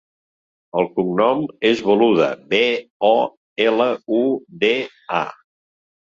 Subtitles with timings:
[0.79, 2.63] El cognom és Boluda: be,
[3.11, 3.13] o,
[3.67, 3.87] ela,
[4.23, 4.25] u,
[4.65, 4.73] de,
[5.21, 5.23] a.